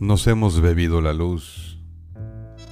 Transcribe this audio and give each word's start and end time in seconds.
Nos 0.00 0.28
hemos 0.28 0.60
bebido 0.60 1.00
la 1.00 1.12
luz, 1.12 1.76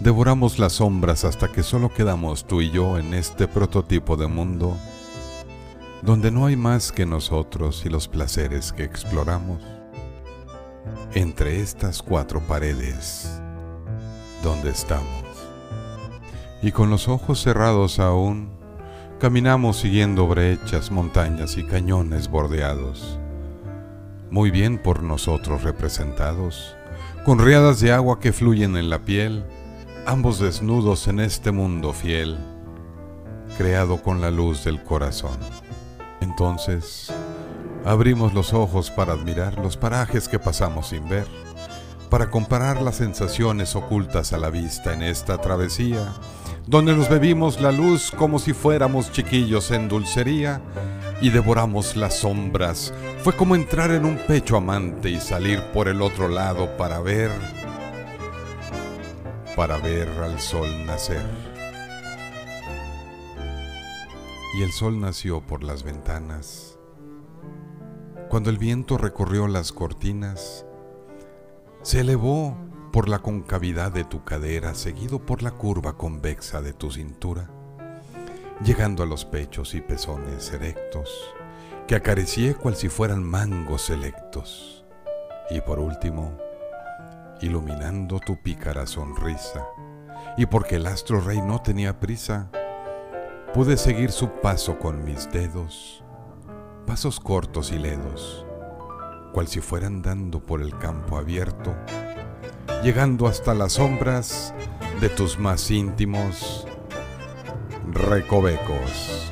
devoramos 0.00 0.58
las 0.58 0.72
sombras 0.72 1.24
hasta 1.24 1.46
que 1.52 1.62
solo 1.62 1.94
quedamos 1.94 2.48
tú 2.48 2.62
y 2.62 2.72
yo 2.72 2.98
en 2.98 3.14
este 3.14 3.46
prototipo 3.46 4.16
de 4.16 4.26
mundo, 4.26 4.76
donde 6.02 6.32
no 6.32 6.46
hay 6.46 6.56
más 6.56 6.90
que 6.90 7.06
nosotros 7.06 7.86
y 7.86 7.90
los 7.90 8.08
placeres 8.08 8.72
que 8.72 8.82
exploramos. 8.82 9.62
Entre 11.14 11.60
estas 11.60 12.02
cuatro 12.02 12.40
paredes, 12.40 13.40
donde 14.42 14.70
estamos. 14.70 15.22
Y 16.60 16.72
con 16.72 16.90
los 16.90 17.06
ojos 17.06 17.40
cerrados 17.40 18.00
aún, 18.00 18.50
caminamos 19.20 19.76
siguiendo 19.76 20.26
brechas, 20.26 20.90
montañas 20.90 21.56
y 21.56 21.62
cañones 21.62 22.28
bordeados, 22.28 23.20
muy 24.28 24.50
bien 24.50 24.76
por 24.82 25.04
nosotros 25.04 25.62
representados 25.62 26.74
con 27.24 27.38
riadas 27.38 27.78
de 27.80 27.92
agua 27.92 28.18
que 28.18 28.32
fluyen 28.32 28.76
en 28.76 28.90
la 28.90 28.98
piel, 28.98 29.44
ambos 30.06 30.40
desnudos 30.40 31.06
en 31.06 31.20
este 31.20 31.52
mundo 31.52 31.92
fiel, 31.92 32.36
creado 33.56 34.02
con 34.02 34.20
la 34.20 34.32
luz 34.32 34.64
del 34.64 34.82
corazón. 34.82 35.38
Entonces, 36.20 37.12
abrimos 37.84 38.34
los 38.34 38.52
ojos 38.52 38.90
para 38.90 39.12
admirar 39.12 39.56
los 39.60 39.76
parajes 39.76 40.28
que 40.28 40.40
pasamos 40.40 40.88
sin 40.88 41.08
ver, 41.08 41.26
para 42.10 42.28
comparar 42.28 42.82
las 42.82 42.96
sensaciones 42.96 43.76
ocultas 43.76 44.32
a 44.32 44.38
la 44.38 44.50
vista 44.50 44.92
en 44.92 45.02
esta 45.02 45.38
travesía, 45.38 46.12
donde 46.66 46.94
nos 46.96 47.08
bebimos 47.08 47.60
la 47.60 47.70
luz 47.70 48.10
como 48.10 48.40
si 48.40 48.52
fuéramos 48.52 49.12
chiquillos 49.12 49.70
en 49.70 49.88
dulcería 49.88 50.60
y 51.20 51.30
devoramos 51.30 51.94
las 51.94 52.18
sombras. 52.18 52.92
Fue 53.22 53.36
como 53.36 53.54
entrar 53.54 53.92
en 53.92 54.04
un 54.04 54.16
pecho 54.16 54.56
amante 54.56 55.08
y 55.08 55.20
salir 55.20 55.62
por 55.72 55.86
el 55.86 56.02
otro 56.02 56.26
lado 56.26 56.76
para 56.76 57.00
ver, 57.00 57.30
para 59.54 59.78
ver 59.78 60.08
al 60.08 60.40
sol 60.40 60.68
nacer. 60.86 61.24
Y 64.58 64.62
el 64.62 64.72
sol 64.72 65.00
nació 65.00 65.40
por 65.40 65.62
las 65.62 65.84
ventanas. 65.84 66.78
Cuando 68.28 68.50
el 68.50 68.58
viento 68.58 68.98
recorrió 68.98 69.46
las 69.46 69.70
cortinas, 69.70 70.66
se 71.82 72.00
elevó 72.00 72.56
por 72.92 73.08
la 73.08 73.20
concavidad 73.20 73.92
de 73.92 74.02
tu 74.02 74.24
cadera, 74.24 74.74
seguido 74.74 75.24
por 75.24 75.42
la 75.42 75.52
curva 75.52 75.96
convexa 75.96 76.60
de 76.60 76.72
tu 76.72 76.90
cintura 76.90 77.48
llegando 78.64 79.02
a 79.02 79.06
los 79.06 79.24
pechos 79.24 79.74
y 79.74 79.80
pezones 79.80 80.52
erectos, 80.52 81.34
que 81.92 81.96
acaricié 81.96 82.54
cual 82.54 82.74
si 82.74 82.88
fueran 82.88 83.22
mangos 83.22 83.82
selectos. 83.82 84.82
Y 85.50 85.60
por 85.60 85.78
último, 85.78 86.38
iluminando 87.42 88.18
tu 88.18 88.42
pícara 88.42 88.86
sonrisa, 88.86 89.66
y 90.38 90.46
porque 90.46 90.76
el 90.76 90.86
astro 90.86 91.20
rey 91.20 91.42
no 91.42 91.60
tenía 91.60 92.00
prisa, 92.00 92.50
pude 93.52 93.76
seguir 93.76 94.10
su 94.10 94.30
paso 94.40 94.78
con 94.78 95.04
mis 95.04 95.30
dedos, 95.32 96.02
pasos 96.86 97.20
cortos 97.20 97.70
y 97.72 97.78
ledos, 97.78 98.46
cual 99.34 99.46
si 99.46 99.60
fueran 99.60 100.00
dando 100.00 100.40
por 100.40 100.62
el 100.62 100.78
campo 100.78 101.18
abierto, 101.18 101.74
llegando 102.82 103.26
hasta 103.26 103.52
las 103.52 103.74
sombras 103.74 104.54
de 105.02 105.10
tus 105.10 105.38
más 105.38 105.70
íntimos 105.70 106.66
recovecos. 107.90 109.30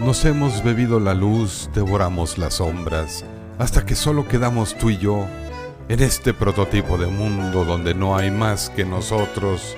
Nos 0.00 0.24
hemos 0.24 0.64
bebido 0.64 0.98
la 0.98 1.14
luz, 1.14 1.70
devoramos 1.72 2.36
las 2.36 2.54
sombras, 2.54 3.24
hasta 3.58 3.86
que 3.86 3.94
solo 3.94 4.26
quedamos 4.26 4.76
tú 4.76 4.90
y 4.90 4.98
yo 4.98 5.24
en 5.88 6.00
este 6.00 6.34
prototipo 6.34 6.98
de 6.98 7.06
mundo 7.06 7.64
donde 7.64 7.94
no 7.94 8.16
hay 8.16 8.32
más 8.32 8.70
que 8.70 8.84
nosotros 8.84 9.76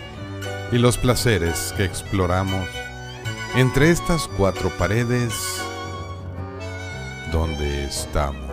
y 0.72 0.78
los 0.78 0.96
placeres 0.96 1.74
que 1.76 1.84
exploramos 1.84 2.66
entre 3.56 3.90
estas 3.90 4.26
cuatro 4.26 4.70
paredes 4.78 5.34
donde 7.30 7.84
estamos. 7.84 8.50